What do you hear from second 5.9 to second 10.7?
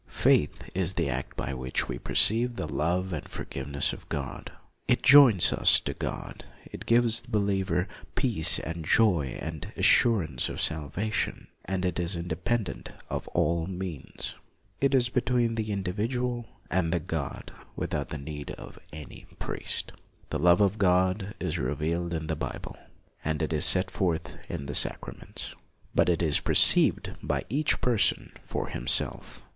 God; it gives the believer peace and joy and assurance of